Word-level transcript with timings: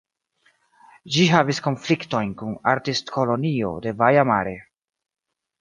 Ĝi 1.15 1.25
havis 1.33 1.59
konfliktojn 1.67 2.33
kun 2.41 2.57
Artistkolonio 2.73 3.73
de 3.87 3.97
Baia 4.03 4.29
Mare. 4.35 4.57